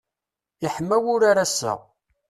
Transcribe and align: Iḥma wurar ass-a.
Iḥma 0.65 0.97
wurar 1.03 1.37
ass-a. 1.45 1.73